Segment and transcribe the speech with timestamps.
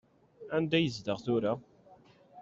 [0.55, 1.53] Anda i yezdeɣ tura?